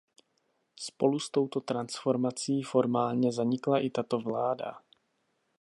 [0.79, 4.79] Spolu s touto transformací formálně zanikla i tato vláda.